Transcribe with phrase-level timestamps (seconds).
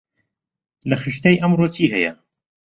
[0.89, 2.11] لە خشتەی ئەمڕۆ چی هەیە؟